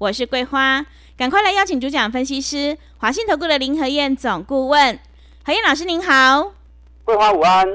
[0.00, 4.98] 我是桂花，赶快来邀请主讲分析师华信投顾的林和燕总顾问，
[5.44, 6.54] 何燕老师您好。
[7.04, 7.68] 桂花午安，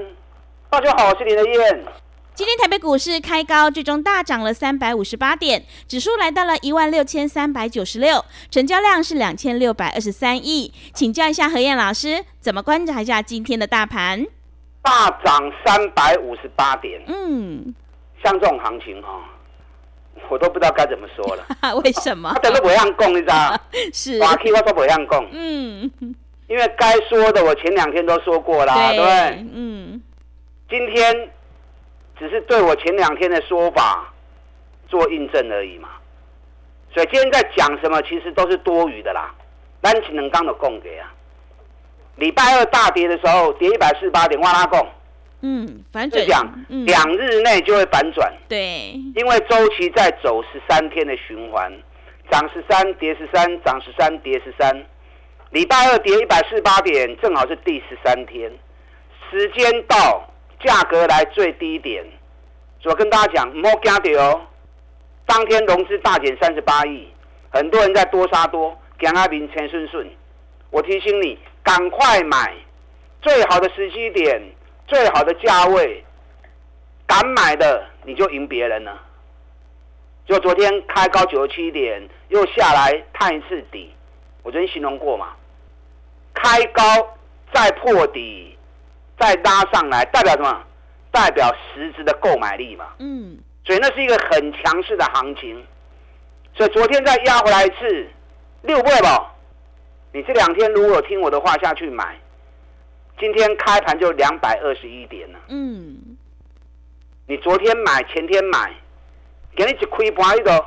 [0.72, 1.86] 大家好，我是林和燕。
[2.34, 10.74] 今天台北股市开高，最终大涨了三百五十八点，指数来到了一万六千三百九十六，成交量是两千六百二十三亿。
[10.96, 14.26] 请教一下何燕老师，怎么观察一下今天的大盘？
[14.82, 17.76] 大涨三百五十八点，嗯，
[18.24, 19.24] 像这种行情哈。
[20.30, 21.46] 我都不知道该怎么说了。
[21.84, 22.32] 为什么？
[22.34, 23.60] 他等都不让供，你知道
[23.94, 24.20] 是。
[24.20, 25.28] 瓦 K 我都不让供。
[25.32, 25.92] 嗯。
[26.48, 29.46] 因为该说的我前两天都说过啦，对不对？
[29.54, 30.02] 嗯。
[30.70, 31.30] 今天
[32.20, 34.14] 只是对我前两天的说法
[34.88, 35.90] 做印证而已嘛。
[36.94, 39.34] 所以今天在讲什么，其实都是多余的啦。
[39.82, 41.12] 单请能刚的供给啊。
[42.16, 44.88] 礼拜二大跌的时候，跌一百四十八点，哇啦供。
[45.42, 48.34] 嗯，反转讲，两日内就会反转。
[48.50, 51.72] 对，因为周期在走十三天的循环，
[52.32, 54.86] 涨十三跌十三，涨十三跌十三。
[55.52, 58.52] 礼拜二跌一百四十八点，正好是第十三天，
[59.30, 60.28] 时间到，
[60.60, 62.04] 价格来最低点。
[62.84, 64.42] 我跟大家讲，莫惊掉哦。
[65.26, 67.08] 当天融资大减三十八亿，
[67.50, 70.08] 很多人在多杀多，姜阿明钱顺顺。
[70.72, 72.54] 我提醒你，赶快买，
[73.22, 74.42] 最好的时机点。
[74.88, 76.04] 最好的价位，
[77.08, 79.02] 敢买的你就赢别人了。
[80.26, 83.94] 就昨天开高九十七点，又下来探一次底，
[84.44, 85.34] 我昨天形容过嘛，
[86.34, 86.84] 开高
[87.54, 88.58] 再破底，
[89.20, 90.64] 再拉上来，代表什么？
[91.12, 92.88] 代表实质的购买力嘛。
[93.00, 93.38] 嗯。
[93.66, 95.66] 所以那是一个很强势的行情。
[96.54, 98.08] 所以昨天再压回来一次，
[98.62, 99.34] 六倍吧。
[100.12, 102.16] 你这两天如果有听我的话下去买。
[103.20, 105.40] 今天开盘就两百二十一点了。
[105.48, 106.18] 嗯，
[107.28, 108.74] 你昨天买，前天买，
[109.56, 110.66] 给你一亏盘一个，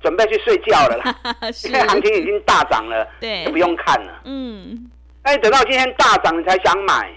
[0.00, 1.16] 准备去睡觉了啦。
[1.64, 4.20] 因为行情已经大涨了，对，不用看了。
[4.24, 4.90] 嗯，
[5.24, 7.10] 那你等到今天大涨，你才想买，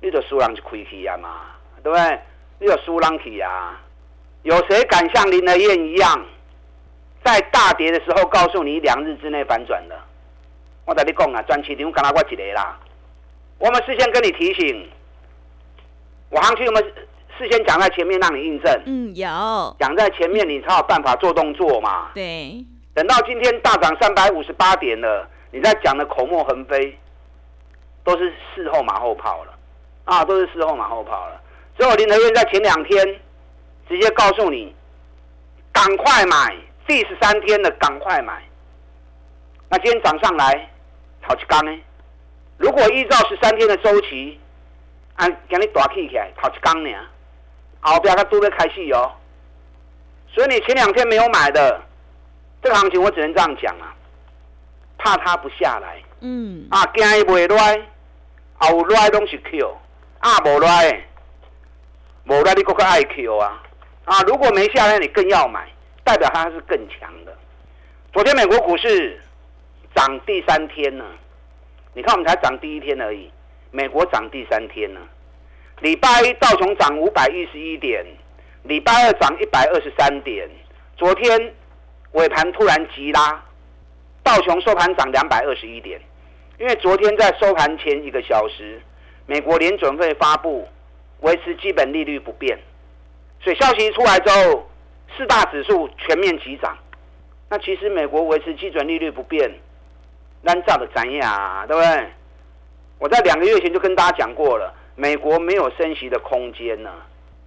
[0.00, 1.46] 你就输人就亏起呀嘛，
[1.82, 2.20] 对不对？
[2.58, 3.78] 你就输人去呀。
[4.42, 6.26] 有谁敢像林德燕一样，
[7.22, 9.96] 在大跌的时候告诉你两日之内反转的？
[10.84, 12.76] 我跟你讲啊，赚钱你干哪我一个啦。
[13.60, 14.88] 我们事先跟你提醒，
[16.30, 16.86] 我行情有没有
[17.36, 18.82] 事先讲在前面让你印证？
[18.86, 22.10] 嗯，有讲在前面，你才有办法做动作嘛。
[22.14, 26.98] 对，等到今天大涨三百五十八点了，你再讲的口沫横飞，
[28.02, 29.52] 都是事后马后炮了
[30.04, 31.38] 啊，都是事后马后炮了。
[31.76, 33.20] 所以我林德燕在前两天
[33.90, 34.74] 直接告诉你，
[35.70, 36.56] 赶快买，
[36.86, 38.42] 第十三天的赶快买。
[39.68, 40.70] 那今天涨上来，
[41.20, 41.78] 好去干呢？
[42.60, 44.38] 如果依照十三天的周期，
[45.16, 46.90] 按给你大起起来，跑一缸呢，
[47.80, 49.10] 后边它都在开戏哦。
[50.28, 51.80] 所以你前两天没有买的，
[52.62, 53.96] 这个行情我只能这样讲啊，
[54.98, 56.02] 怕它不下来。
[56.20, 56.66] 嗯。
[56.70, 57.80] 啊，惊伊袂来，
[58.58, 59.76] 后来拢是 Q，
[60.18, 61.02] 啊无来，
[62.24, 63.62] 无来你更加爱 Q 啊。
[64.04, 65.66] 啊，如果没下来，你更要买，
[66.04, 67.34] 代表它是更强的。
[68.12, 69.18] 昨天美国股市
[69.94, 71.06] 涨第三天呢。
[71.92, 73.28] 你看，我们才涨第一天而已，
[73.72, 75.00] 美国涨第三天呢。
[75.80, 78.06] 礼拜一道琼涨五百一十一点，
[78.62, 80.48] 礼拜二涨一百二十三点，
[80.96, 81.52] 昨天
[82.12, 83.42] 尾盘突然急拉，
[84.22, 86.00] 道琼收盘涨两百二十一点，
[86.58, 88.80] 因为昨天在收盘前一个小时，
[89.26, 90.68] 美国联准会发布
[91.20, 92.56] 维持基本利率不变，
[93.42, 94.70] 所以消息一出来之后，
[95.16, 96.78] 四大指数全面急涨。
[97.48, 99.50] 那其实美国维持基准利率不变。
[100.42, 102.08] 难造的怎样，对不对？
[102.98, 106.90] 我在两个月前就跟大家讲过了，美国没有升息的空间呢。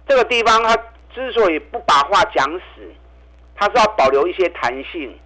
[0.06, 0.76] 这个地方它
[1.14, 2.92] 之所以不把话讲死，
[3.54, 5.16] 它是要保留一些弹性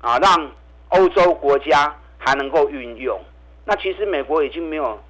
[0.00, 0.50] 啊，让
[0.88, 3.20] 欧洲国家还能够运用。
[3.64, 5.00] 那其实美国已经没有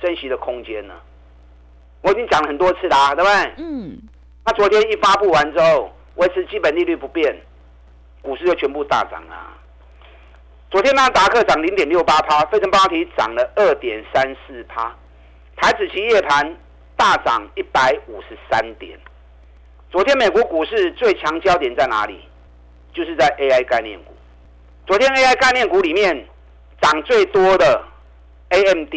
[0.00, 0.94] 升息的空间了。
[2.00, 3.52] 我已经讲了很多次啦，对不对？
[3.58, 3.98] 嗯。
[4.46, 7.36] 那昨天一发布完之后，维持基本利率不变，
[8.22, 9.52] 股市就全部大涨啊。
[10.70, 14.94] 昨天纳达克涨零点六八趴，费城半导体涨了二点三四趴，
[15.56, 16.56] 台子期夜盘
[16.96, 18.96] 大涨一百五十三点。
[19.90, 22.20] 昨天美国股市最强焦点在哪里？
[22.94, 24.14] 就是在 AI 概念股。
[24.86, 26.24] 昨天 AI 概念股里面
[26.80, 27.82] 涨最多的
[28.50, 28.94] AMD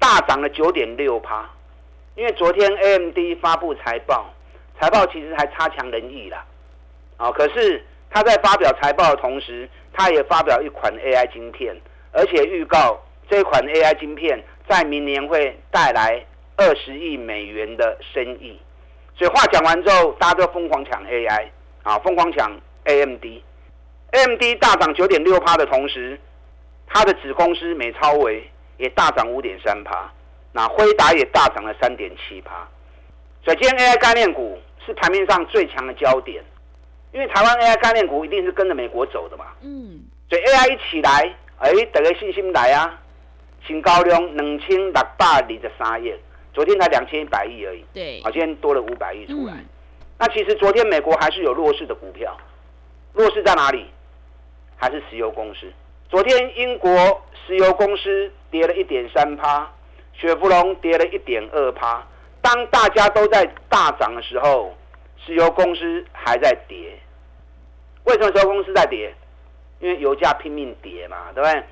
[0.00, 1.48] 大涨了九点六趴，
[2.16, 4.26] 因为昨天 AMD 发布财报，
[4.80, 6.44] 财报其实还差强人意啦。
[7.16, 11.74] 啊，可是他在发表财报的同时，他也发表一款 AI 晶片，
[12.12, 13.00] 而且预告
[13.30, 16.26] 这款 AI 晶片在明年会带来
[16.56, 18.60] 二十亿美元的生意。
[19.16, 21.46] 所以话讲完之后，大家都疯狂抢 AI，
[21.84, 22.50] 啊，疯狂抢
[22.84, 26.18] AMD，AMD 大涨九点六趴的同时，
[26.88, 28.42] 它的子公司美超维
[28.76, 30.12] 也大涨五点三趴，
[30.50, 32.68] 那辉达也大涨了三点七趴。
[33.44, 36.42] 所以今天 AI 概念股是盘面上最强的焦点。
[37.14, 43.00] 因为台湾 AI 概念股一定是跟着美国走的嘛，嗯，所以 AI 一起来，哎，大家信心来啊，
[43.64, 46.12] 新高量两千六百二十三亿，
[46.52, 49.54] 昨天才两千一百亿而已，对，啊，今天多了五百亿出来。
[50.18, 52.36] 那其实昨天美国还是有弱势的股票，
[53.12, 53.86] 弱势在哪里？
[54.76, 55.72] 还是石油公司。
[56.08, 56.90] 昨天英国
[57.46, 59.70] 石油公司跌了一点三趴，
[60.12, 62.04] 雪佛龙跌了一点二趴。
[62.42, 64.76] 当大家都在大涨的时候，
[65.24, 66.98] 石油公司还在跌。
[68.04, 69.14] 为什么石油公司在跌？
[69.80, 71.62] 因为油价拼命跌嘛，对不对？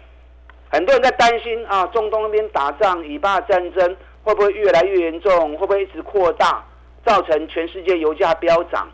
[0.70, 5.56] 很多人在担心啊，中东那边打仗，以巴战争会不会越来越严重？
[5.56, 6.64] 会不会一直扩大，
[7.04, 8.90] 造成全世界油价飙涨？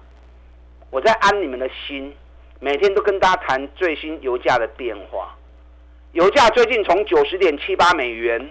[0.91, 2.15] 我在安你们的心，
[2.61, 5.37] 每天都跟大家谈最新油价的变化。
[6.13, 8.51] 油价最近从九十点七八美元，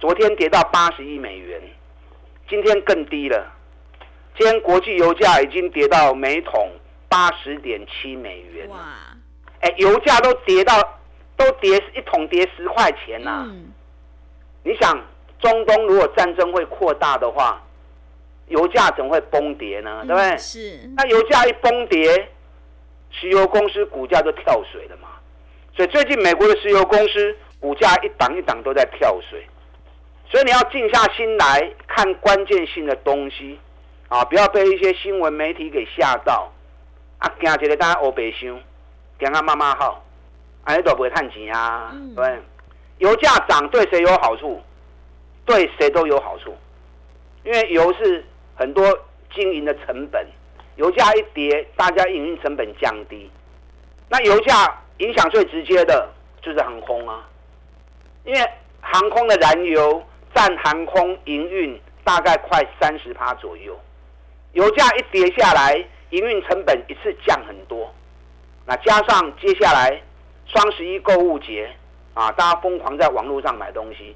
[0.00, 1.60] 昨天跌到八十一美元，
[2.48, 3.52] 今天更低了。
[4.36, 6.70] 今天国际油价已经跌到每桶。
[7.12, 8.78] 八十点七美元哇！
[9.60, 10.72] 哎，油价都跌到
[11.36, 13.46] 都跌一桶跌十块钱呐！
[14.64, 14.98] 你想，
[15.38, 17.62] 中东如果战争会扩大的话，
[18.46, 20.02] 油价怎么会崩跌呢？
[20.06, 20.38] 对不对？
[20.38, 20.90] 是。
[20.96, 22.28] 那油价一崩跌，
[23.10, 25.08] 石油公司股价就跳水了嘛。
[25.76, 29.46] 所以最近美国的石油公司股价一档一档都在跳水，
[30.30, 33.60] 所以你要静下心来看关键性的东西
[34.08, 36.50] 啊，不要被一些新闻媒体给吓到。
[37.22, 38.60] 啊，惊一个大家乌白箱，
[39.20, 40.04] 惊啊妈妈好，
[40.64, 41.94] 安尼都不会赚钱啊。
[42.16, 42.40] 对，
[42.98, 44.60] 油价涨对谁有好处？
[45.46, 46.52] 对谁都有好处，
[47.44, 48.24] 因为油是
[48.56, 48.82] 很多
[49.32, 50.26] 经营的成本，
[50.74, 53.30] 油价一跌，大家营运成本降低。
[54.08, 56.08] 那油价影响最直接的
[56.42, 57.24] 就是航空啊，
[58.24, 58.40] 因为
[58.80, 60.02] 航空的燃油
[60.34, 63.78] 占航空营运大概快三十趴左右，
[64.54, 65.84] 油价一跌下来。
[66.12, 67.90] 营运成本一次降很多，
[68.66, 69.98] 那加上接下来
[70.44, 71.74] 双十一购物节
[72.12, 74.14] 啊，大家疯狂在网络上买东西，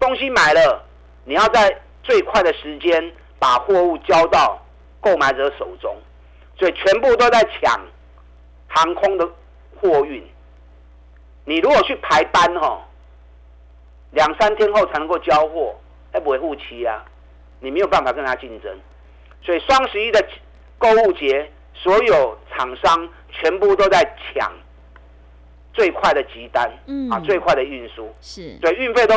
[0.00, 0.82] 东西买了，
[1.24, 4.58] 你要在最快的时间把货物交到
[5.02, 5.94] 购买者手中，
[6.58, 7.78] 所以全部都在抢
[8.66, 9.28] 航空的
[9.78, 10.26] 货运。
[11.44, 12.80] 你如果去排班哦，
[14.12, 15.78] 两三天后才能够交货，
[16.10, 17.04] 还不会护期啊，
[17.60, 18.74] 你没有办法跟他竞争，
[19.42, 20.26] 所以双十一的。
[20.78, 24.02] 购物节，所有厂商全部都在
[24.34, 24.52] 抢
[25.72, 29.14] 最快的急单，嗯啊，最快的运输是，对，运费都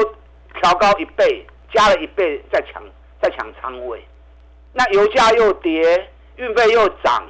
[0.55, 2.81] 调高一倍，加了一倍在抢，
[3.21, 4.03] 在抢仓位。
[4.73, 7.23] 那油价又跌，运费又涨，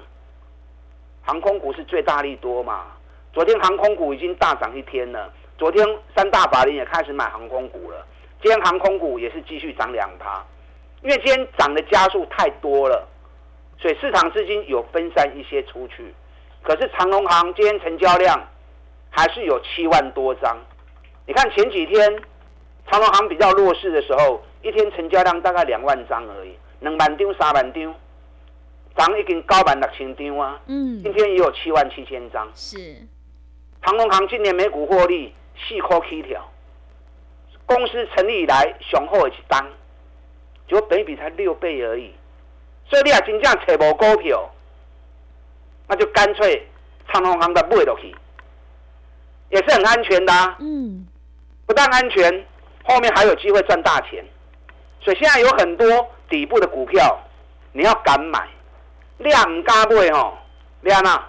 [1.24, 2.86] 航空股是最大利多嘛？
[3.34, 5.86] 昨天航空股已经大涨一天了，昨天
[6.16, 8.06] 三大法人也开始买航空股了，
[8.42, 10.44] 今天航空股也是继续涨两趴，
[11.02, 13.08] 因为今天涨的加速太多了。
[13.80, 16.14] 所以市场资金有分散一些出去，
[16.64, 18.48] 可是长隆行今天成交量
[19.10, 20.58] 还是有七万多张。
[21.28, 22.22] 你看前几天
[22.90, 27.96] 长隆行比较弱势的时候，一天成交量大概两万张而已，两万张、三万张，
[28.98, 30.60] 涨已经高满六千张啊。
[30.66, 32.50] 嗯，今天也有七万七千张。
[32.56, 32.78] 是
[33.84, 36.50] 长隆行今年每股获利四块七条，
[37.68, 39.64] 公司成立以来雄厚的一单，
[40.68, 42.12] 就本比才六倍而已。
[42.90, 44.50] 所以你也真正找无股票，
[45.88, 46.68] 那就干脆
[47.12, 48.16] 长隆行的买落去，
[49.50, 50.34] 也是很安全的。
[50.60, 51.06] 嗯，
[51.66, 52.46] 不但安全，
[52.84, 54.24] 后面还有机会赚大钱。
[55.02, 55.86] 所以现在有很多
[56.30, 57.20] 底部的股票，
[57.74, 58.48] 你要敢买，
[59.18, 60.38] 你也唔敢买吼，
[60.82, 61.24] 你安那，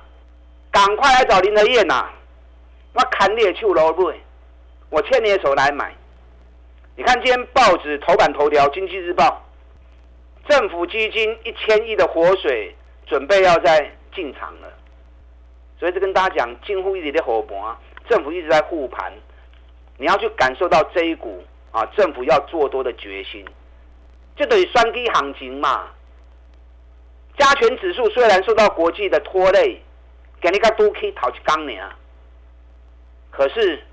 [0.71, 2.07] 赶快来找林德燕呐！
[2.95, 4.15] 我砍你的手来买，
[4.91, 5.93] 我牵你的手来买。
[6.97, 9.25] 你看今天报纸头版头条，《经济日报》。
[10.49, 12.75] 政府基金一千亿的活水
[13.07, 14.73] 准备要在进场了，
[15.79, 17.77] 所以就跟大家讲，近乎一点的火盘，
[18.09, 19.13] 政府一直在护盘，
[19.99, 23.45] 你要去感受到这一股啊，政府要做多的决心，
[24.37, 25.91] 就等于双低行情嘛。
[27.37, 29.83] 加权指数虽然受到国际的拖累，
[30.41, 31.73] 给你个都可以讨起钢呢，
[33.31, 33.85] 可是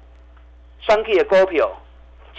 [0.79, 1.69] 双 K 的股票、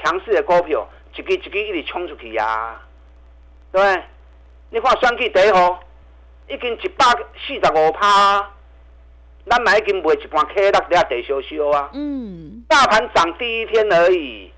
[0.03, 2.81] 强势的股票，一支一支一直冲出去呀，
[3.79, 4.03] 对？
[4.71, 5.81] 你看双 K 第一号
[6.49, 7.05] 已经一百
[7.47, 8.51] 四十五趴，
[9.49, 11.91] 咱买已经卖一半 K 六在地烧烧啊。
[11.93, 14.53] 嗯，大盘涨第一天而已，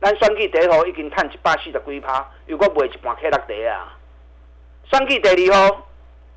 [0.00, 3.96] 咱双 K 第一号已经赚一百四十几趴，如果卖一半 K 六地啊，
[4.90, 5.86] 双 K 第二号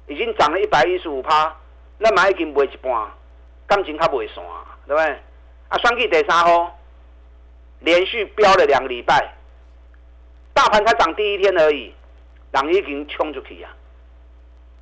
[0.08, 1.55] 已经涨了一百一十五趴，
[2.00, 3.12] 咱买已经卖一半，
[3.67, 4.43] 感情较袂散，
[4.88, 5.12] 对不对？
[5.70, 6.79] 啊，双 K 第三号
[7.79, 9.34] 连续飙了两个礼拜，
[10.53, 11.93] 大盘才涨第一天而已，
[12.62, 13.76] 人已经冲出去啊！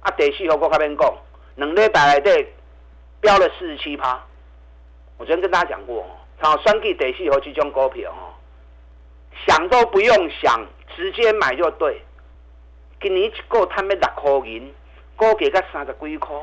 [0.02, 1.18] 啊，第四号我较免讲，
[1.56, 2.48] 两礼拜内底
[3.22, 4.22] 飙了四十七趴。
[5.18, 6.06] 我昨天跟大家讲过，
[6.40, 8.34] 好双 K 第四号这种股票哦，
[9.48, 12.02] 想都不用想，直接买就对。
[13.00, 14.74] 今年一个摊要六块银，
[15.16, 16.36] 股价才三十几块，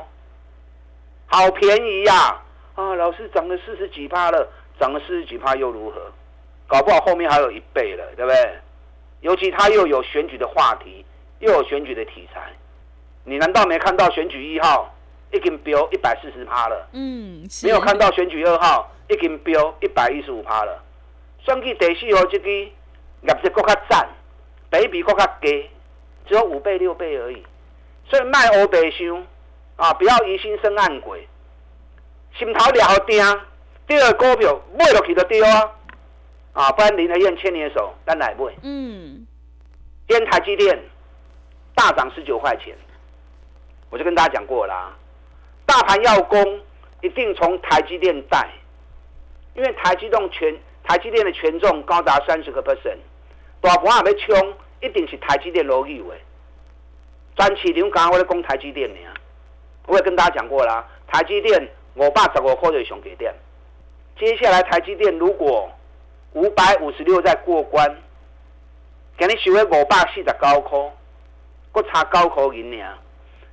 [1.26, 2.40] 好便宜呀、
[2.74, 2.94] 啊！
[2.94, 4.48] 老师涨了四十几趴了，
[4.80, 6.10] 涨了四十几趴又如何？
[6.66, 8.58] 搞不好后面还有一倍了，对不对？
[9.20, 11.04] 尤其他又有选举的话题，
[11.40, 12.50] 又有选举的题材，
[13.24, 14.94] 你难道没看到选举一号
[15.32, 16.88] 已经飙一百四十趴了？
[16.92, 20.82] 嗯，没有看到选举二号已经飙一百一十五趴了，
[21.44, 22.72] 算计第四号这个业
[23.42, 24.08] 绩更较赞，
[24.70, 25.68] 比比更较低，
[26.26, 27.44] 只有五倍六倍而已。
[28.08, 29.26] 所以卖欧白想
[29.76, 31.28] 啊，不要疑心生暗鬼，
[32.38, 33.22] 心头了定，
[33.86, 35.70] 第二股票买落去就对啊，
[36.52, 38.44] 啊，不然林和燕牵你的手，咱来买。
[38.62, 39.26] 嗯，
[40.08, 40.78] 今天台积电
[41.78, 42.76] 大涨十九块钱，
[43.88, 44.92] 我就跟大家讲过啦、
[45.64, 46.60] 大盘要攻，
[47.02, 48.48] 一定从台积电带，
[49.54, 52.98] 因为台积动权台积电的权重高达三十个 percent，
[53.60, 56.04] 大盘也要冲，一定是台积电落去的。
[57.36, 58.98] 专市场刚刚我在讲台积电呢，
[59.86, 63.32] 我也跟大家讲过啦，台积电五百十五块就是上给点，
[64.18, 65.70] 接下来台积电如果
[66.32, 67.96] 五百五十六再过关。
[69.16, 70.78] 今日收喺五百四十九块，
[71.78, 72.94] 搁差高口银尔。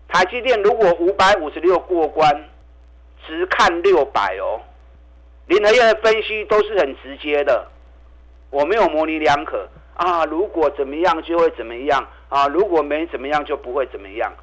[0.08, 2.50] 台积电如果五百五十六过关，
[3.26, 4.62] 只看六百哦。
[5.48, 7.68] 林和燕的分析都是很直接的，
[8.50, 10.26] 我没有模棱两可啊。
[10.26, 14.34] 如果怎么样就会怎么样啊，如果没怎么样就不会怎么样。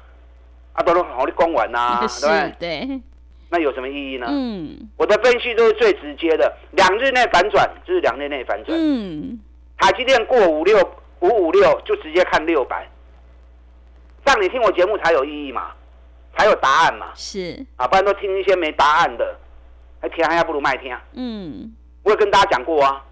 [0.73, 2.87] 啊，都是好的讲完呐、 对不对？
[2.87, 3.01] 对，
[3.49, 4.27] 那有什么意义呢？
[4.29, 8.77] 嗯我的分析都是最直接的，两日内反转就是两日内反转。
[8.79, 9.39] 嗯，
[9.77, 10.77] 台积电过五六
[11.19, 12.87] 五五六就直接看六百，
[14.25, 15.71] 这样你听我节目才有意义嘛，
[16.37, 19.37] 才有答案嘛，是，啊，不然都听一些没答案的，
[20.01, 20.97] 还听还不如卖听。
[21.13, 23.03] 嗯我也跟大家讲过啊，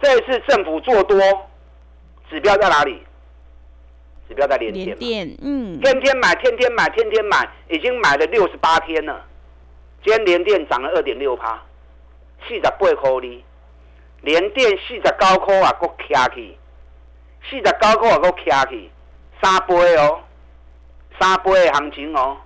[0.00, 1.18] 这一次政府做多，
[2.30, 3.02] 指标在哪里？
[4.28, 9.24] 指标在连电，连电，嗯天天买，天天买，天天买，已经买了六十八天了。
[10.04, 11.62] 今天连电涨了二点六趴，
[12.46, 13.44] 四十八块哩。
[14.20, 16.56] 连电四十九块啊，搁徛去，
[17.48, 18.90] 四十九块啊，搁徛去，
[19.42, 20.20] 三倍哦，
[21.18, 22.36] 三倍的行情哦。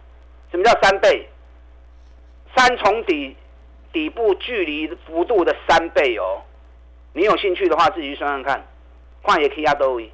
[0.51, 1.29] 什么叫三倍？
[2.55, 3.37] 三重底
[3.93, 6.43] 底部距离幅度的三倍哦。
[7.15, 8.67] 你有兴趣的话，自己去算算看，
[9.23, 10.09] 看也可以啊，都有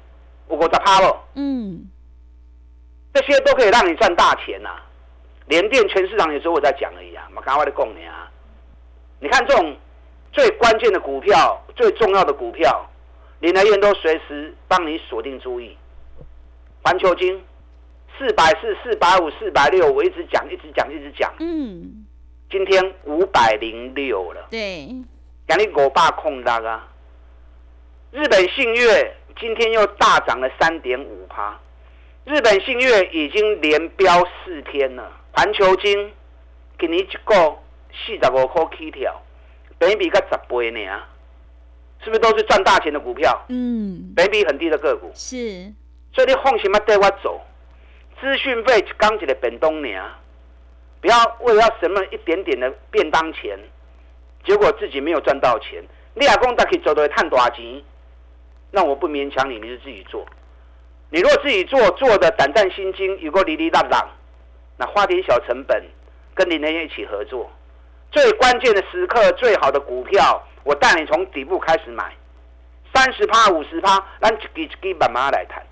[0.47, 1.27] 五十趴咯。
[1.35, 1.89] 嗯，
[3.13, 4.69] 这些都可以让你赚大钱呐、
[5.47, 8.31] 连电全市场有时候我在讲而已啊，嘛刚刚在供你啊。
[9.19, 9.75] 你看这种
[10.31, 12.89] 最关键的股票、最重要的股票，
[13.39, 15.77] 林来燕都随时帮你锁定注意。
[16.81, 17.41] 环球金
[18.17, 22.05] 四百四、四百五、四百六，我一直讲、一直讲、一直讲，嗯，
[22.49, 24.87] 今天五百零六了，对，
[25.47, 26.87] 讲你五百空大啊。
[28.11, 31.59] 日本信越今天又大涨了三点五趴，
[32.25, 35.11] 日本信越已经连飙四天了。
[35.31, 36.11] 环球金
[36.77, 37.57] 给你一个
[37.93, 39.21] 四十五块起跳，
[39.77, 40.79] 本比个十倍呢，
[42.03, 43.45] 是不是都是赚大钱的股票？
[43.49, 45.71] 嗯，本比很低的个股，是，
[46.13, 47.41] 所以你放心嘛带我走，
[48.19, 50.03] 资讯费刚起的本东年，
[51.01, 53.57] 不要为了什么一点点的便当钱，
[54.43, 55.83] 结果自己没有赚到钱。
[56.15, 57.81] 你阿公大可以走的探大钱，
[58.71, 60.25] 那我不勉强你，你就自己做。
[61.11, 64.09] 你如果自己做，做的胆战心惊，有个哩哩浪浪，
[64.77, 65.83] 那花点小成本，
[66.35, 67.49] 跟林人一起合作，
[68.11, 72.11] 最关键的时刻，最好的股票，我带你从底部开始买，
[72.93, 75.63] 三十趴、五十趴，咱一支一支慢慢来谈。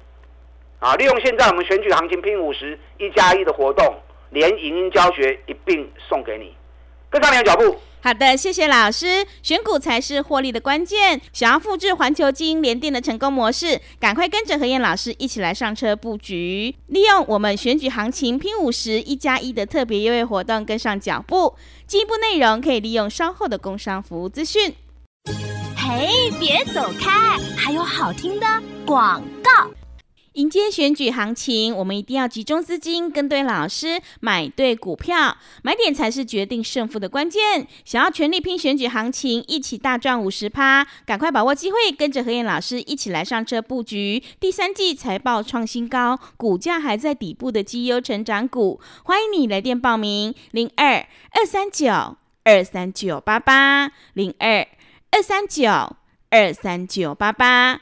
[0.79, 3.95] 啊，利用现在我们选举行情拼五十一加一的活动，
[4.29, 6.53] 连影音教学一并送给你，
[7.09, 9.25] 跟上你的脚步，好的，谢谢老师。
[9.41, 11.19] 选股才是获利的关键。
[11.33, 21.55] 想要复制环球金联电的成功模式，赶快跟着何燕老师一起来上车布局，利用我们选举行情拼五十一加一的特别优惠活动，跟上脚步。
[21.87, 24.75] 进一步内容可以利用稍后的工商服务资讯。
[25.75, 28.45] 嘿，别走开，还有好听的
[28.85, 29.71] 广告。
[30.37, 37.67] 迎接选举行情，我们一定要集中资金，跟对老师，买对股票，买点才是决定胜负的关键。
[37.83, 44.21] 想要全力拼选举行情，一起大赚五十趴，赶快把握机会，跟着何燕老师一起来上车布局。
[44.39, 54.67] 第三季财报创新高，股价还在底部的绩优成长股，欢迎你来电报名：零二二三九二三九八八零二
[55.09, 55.67] 二三九
[56.29, 57.81] 二三九八八。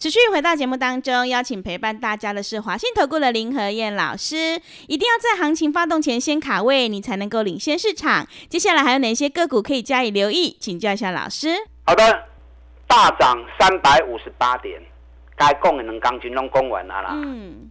[0.00, 4.36] 持续回到节目当中，邀请陪伴大家的是华信投顾的林和燕老师。
[4.86, 8.24] 一定要在行情发动前先卡位，你才能够领先市场。
[8.48, 10.56] 接下来还有哪些个股可以加以留意？
[10.60, 11.48] 请教一下老师。
[11.84, 12.28] 好的，
[12.86, 14.80] 大涨三百五十八点，
[15.34, 17.10] 该供的能钢筋都供完了啦。
[17.14, 17.68] 嗯，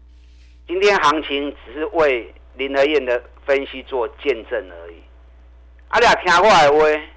[0.67, 4.98] 今天行情只是为林和燕的分析做见证而已。
[5.88, 7.07] 啊，你也听我的话，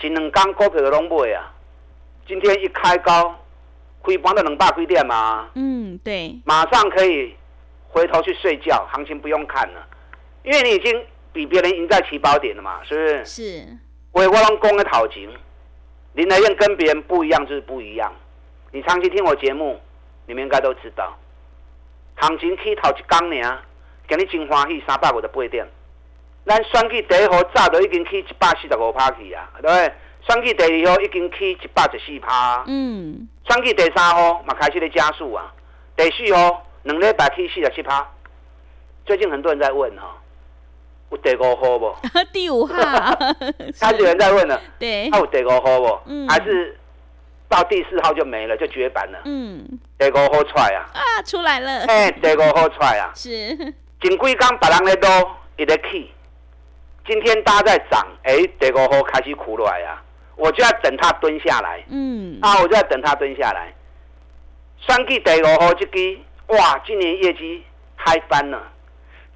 [0.00, 1.52] 前两天股票都拢买啊。
[2.28, 3.40] 今天一开高。
[4.06, 5.48] 开盘的两百几点嘛？
[5.54, 6.38] 嗯，对。
[6.44, 7.34] 马上可以
[7.88, 9.86] 回头去睡觉，行情不用看了，
[10.44, 13.24] 因为你已经比别人赢在起跑点了嘛，是不是？
[13.24, 13.68] 是。
[14.12, 15.28] 我我龙公的讨情，
[16.14, 18.12] 林来燕跟别人不一样，就是不一样。
[18.72, 19.80] 你长期听我节目，
[20.26, 21.18] 你们应该都知道，
[22.16, 23.42] 行情起头一刚年，
[24.08, 25.66] 今日真欢喜，三百五十八点。
[26.46, 29.92] 咱选举第一号早就已经去一百四十五趴去啊，对不对？
[30.26, 32.64] 选举第二号已经起一百十四趴。
[32.66, 33.28] 嗯。
[33.48, 35.52] 选举第三号嘛开始咧加速啊，
[35.96, 38.06] 第四号两礼拜起四十七趴。
[39.04, 40.16] 最近很多人在问哈，
[41.10, 41.94] 有第五号不？
[42.32, 42.74] 第五号。
[43.80, 44.60] 开始有人在问了。
[44.80, 45.08] 对。
[45.12, 46.00] 还有第五号不？
[46.06, 46.28] 嗯。
[46.28, 46.76] 还是
[47.48, 49.20] 到第四号就没了，就绝版了。
[49.26, 49.64] 嗯。
[49.96, 50.90] 第五号出来啊！
[50.92, 51.84] 啊，出来了。
[51.86, 53.12] 哎，第五号出来啊！
[53.14, 53.56] 是。
[54.00, 55.08] 前几天别人咧都
[55.56, 56.10] 一直起，
[57.06, 60.02] 今天大家在涨，哎，第五号开始苦落来啊。
[60.36, 63.72] 我就要等他蹲下来，嗯，啊，我就要等他蹲下来。
[64.86, 66.18] 三 G 第五号这支，
[66.48, 67.64] 哇，今年业绩
[67.96, 68.62] 嗨翻了，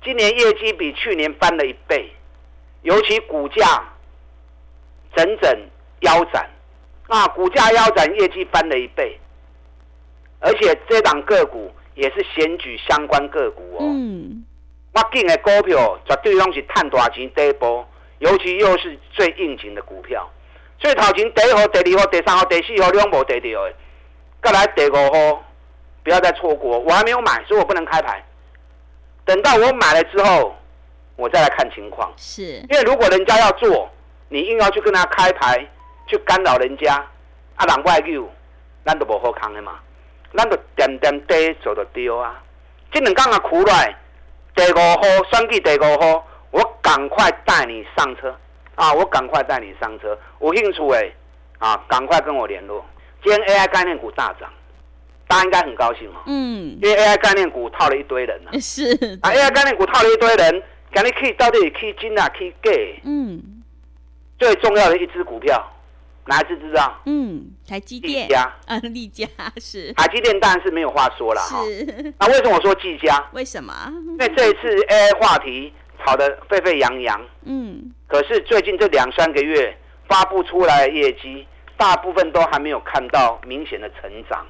[0.04, 2.12] 今年业绩比去年翻了一倍，
[2.82, 3.82] 尤其股价
[5.16, 5.58] 整整
[6.00, 6.48] 腰斩，
[7.08, 9.18] 啊，股价腰斩，业绩翻了一倍，
[10.38, 14.44] 而且这档个股也是选举相关个股哦，嗯，
[14.92, 20.30] 我进的股票绝对拢是赚大钱第一波，尤其又是最应景的股票。
[20.80, 23.74] 所以头前第一号、第二号、第三号、第四号两无得到的，
[24.42, 25.44] 再来第五号，
[26.02, 26.78] 不要再错过。
[26.78, 28.24] 我还没有买，所以我不能开牌。
[29.26, 30.56] 等到我买了之后，
[31.16, 32.10] 我再来看情况。
[32.16, 33.90] 是，因为如果人家要做，
[34.30, 35.66] 你硬要去跟他开牌，
[36.06, 36.94] 去干扰人家，
[37.56, 38.26] 啊，人外有，
[38.86, 39.78] 咱都无好康的嘛。
[40.34, 42.42] 咱都点点滴做就丢啊。
[42.90, 43.94] 这两天啊苦来，
[44.54, 48.34] 第五号选举第五号，我赶快带你上车。
[48.80, 48.94] 啊！
[48.94, 51.12] 我赶快带你上车，有兴趣哎！
[51.58, 52.82] 啊，赶快跟我联络。
[53.22, 54.50] 今天 AI 概念股大涨，
[55.28, 56.22] 大家应该很高兴哦。
[56.24, 56.78] 嗯。
[56.82, 58.50] 因为 AI 概念股套了一堆人呢。
[58.58, 58.86] 是。
[59.20, 60.62] 啊，AI 概念股套了一堆人，
[60.92, 62.98] 赶紧可以到底可以金啊，可以给。
[63.04, 63.62] 嗯。
[64.38, 65.62] 最重要的一只股票，
[66.24, 66.98] 哪一只知道？
[67.04, 68.26] 嗯，台积电。
[68.26, 68.50] 利嘉。
[68.66, 69.26] 啊，利嘉
[69.58, 69.92] 是。
[69.92, 71.62] 台积电当然是没有话说了哈。
[71.66, 72.14] 是。
[72.18, 73.22] 那为什么我说技嘉？
[73.34, 73.74] 为什么？
[73.92, 75.70] 因为这一次 AI 话题
[76.02, 77.20] 炒得沸沸扬扬。
[77.44, 77.92] 嗯。
[78.10, 79.72] 可是最近这两三个月
[80.08, 81.46] 发布出来的业绩，
[81.76, 84.44] 大部分都还没有看到明显的成长。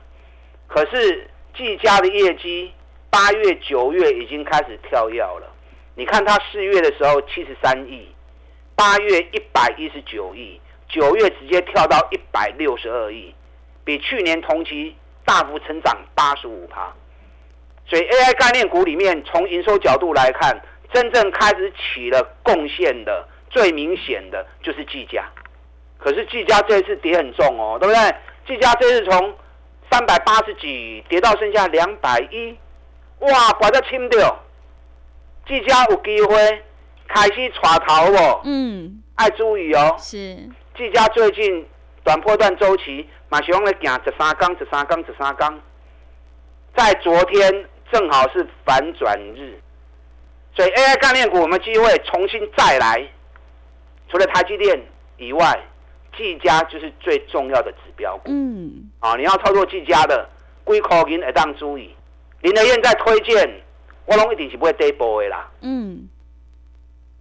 [0.66, 2.72] 可是技嘉的业绩，
[3.10, 5.54] 八月、九月已经开始跳跃了。
[5.94, 8.08] 你看它四月的时候七十三亿，
[8.74, 13.34] 八月一百一十九亿，九月直接跳到一百六十二亿，
[13.84, 14.96] 比去年同期
[15.26, 16.90] 大幅成长八十五趴。
[17.86, 20.58] 所以 AI 概念股里面，从营收角度来看，
[20.94, 23.28] 真正开始起了贡献的。
[23.50, 25.28] 最明显的就是技嘉，
[25.98, 28.14] 可是技嘉这一次跌很重哦，对不对？
[28.46, 29.36] 技嘉这次从
[29.90, 32.56] 三百八十几跌到剩下两百一，
[33.18, 34.40] 哇，把它清掉。
[35.46, 36.62] 技嘉有机会
[37.08, 39.96] 开始抓头哦，嗯，爱注意哦。
[39.98, 40.16] 是。
[40.76, 41.66] 技嘉最近
[42.04, 45.60] 短波段周期，马熊来行十三缸、十三缸、十三缸，
[46.76, 49.60] 在昨天正好是反转日，
[50.54, 53.04] 所以 AI 概念股我们机会重新再来。
[54.10, 54.80] 除了台积电
[55.16, 55.58] 以外，
[56.16, 58.24] 技嘉就是最重要的指标股。
[58.26, 60.28] 嗯，啊，你要操作技嘉的，
[60.64, 61.94] 归口银一当注意。
[62.40, 63.62] 林德燕在推荐，
[64.06, 65.48] 我拢一定是不会跌波的啦。
[65.60, 66.08] 嗯，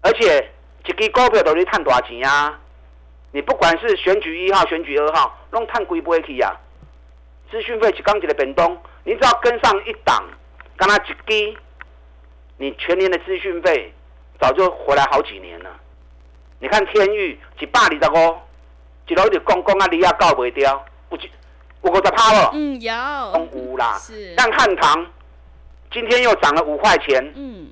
[0.02, 0.50] 而且
[0.86, 2.60] 一支股票都你赚大钱啊！
[3.32, 6.56] 你不管是选举一号、选举二号，拢探几倍去呀？
[7.52, 10.24] 资讯费一刚一个变动，你只要跟上一档，
[10.76, 11.58] 跟他一支，
[12.58, 13.94] 你全年的资讯费
[14.40, 15.70] 早就回来好几年了。
[16.60, 18.38] 你看天域一百二十五，
[19.08, 22.52] 一路就讲讲啊，你也告不掉，有有五十趴了。
[22.54, 22.94] 嗯，有。
[23.54, 23.98] 有啦。
[23.98, 24.34] 是。
[24.36, 25.06] 但汉唐，
[25.92, 27.34] 今天又涨了五块钱。
[27.36, 27.70] 嗯。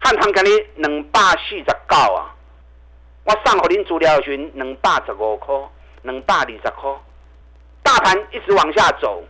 [0.00, 2.34] 汉唐今日两百四十九啊。
[3.24, 5.54] 我上给您资料群两百十五块，
[6.02, 6.90] 两百二十块，
[7.82, 9.22] 大盘一直往下走，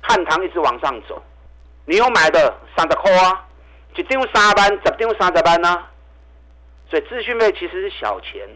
[0.00, 1.22] 汉唐一直往上走，
[1.84, 3.44] 你有买的三十块啊，
[3.94, 5.86] 一张三万，十张三十万啊，
[6.92, 8.46] 所以资讯费其实是小钱，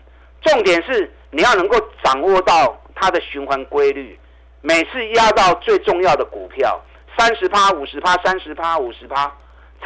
[0.43, 4.21] 重点是你要能够掌握到它的循环规律，
[4.61, 6.79] 每次压到最重要的股票，
[7.17, 9.35] 三十趴、五十趴、三十趴、五十趴，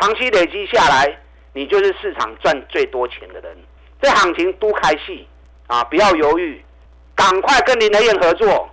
[0.01, 1.17] 长期累积下来，
[1.53, 3.57] 你就是市场赚最多钱的人。
[4.03, 5.29] 这行情都开戏
[5.69, 5.85] 啊！
[5.85, 6.61] 不要犹豫，
[7.15, 8.69] 赶快跟林德燕合作。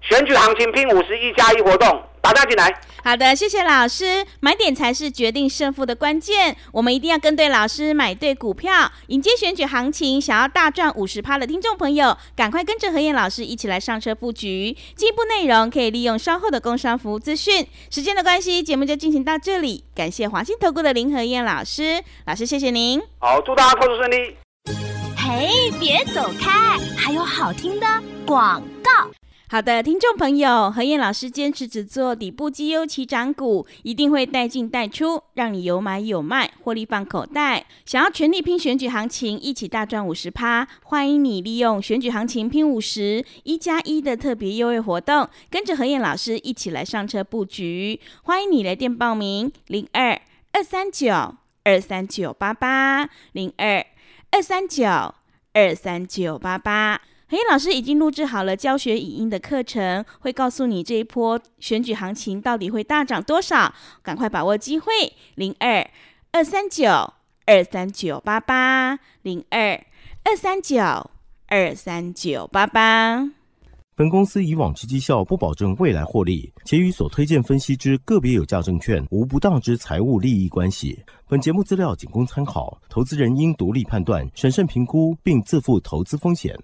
[0.00, 2.68] 选举行情拼五十一加一活动，打单进来。
[3.02, 4.24] 好的，谢谢老师。
[4.40, 10.20] 买点才是决定胜负的关键，我们一定要跟对老师，买对股票，迎接选举行情。
[10.20, 14.76] 想要大赚五十趴的听众朋友，赶快跟着何燕老师一起来上车布局。
[14.94, 17.66] 进一步内容可以利用稍后的工商服务资讯。
[17.90, 19.84] 时间的关系，节目就进行到这里。
[19.94, 23.00] 感谢华信投顾的林何燕老师，老师谢谢您。
[23.18, 24.36] 好，祝大家投资顺利。
[25.16, 26.78] 嘿，别走开！
[26.96, 27.86] 还有好听的
[28.26, 29.10] 广告。
[29.52, 37.66] 好的，听众朋友，何燕老师坚持只做底部绩优起涨股，一定会带进带出，让你有买有卖，获利放口袋。
[37.84, 47.98] 想要全力拼选举行情，一起大赚五十趴，欢迎你利用选举行情拼五十一加一的特别优惠活动，跟着何燕老师一起来上车布局。
[48.22, 50.12] 欢迎你来电报名：零二
[50.52, 51.34] 二三九
[51.64, 53.84] 二三九八八零二
[54.30, 54.86] 二三九。
[55.52, 64.90] 二三九八八，何燕老师已经录制好了教学语音的课程，会告诉你这一波选举行情到底会大涨多少，赶快把握机会，
[65.36, 65.88] 零二
[66.32, 66.88] 二三九
[67.46, 69.80] 二三九八八，零二
[70.24, 70.82] 二三九
[71.46, 73.30] 二三九八八。
[73.94, 80.98] 本公司以往之绩效不保证未来获利，且与所推荐分析之个别有价证券无不当之财务利益关系。
[81.28, 86.58] 本节目资料仅供参考，投资人应独立判断、审慎评估，并自负投资风险。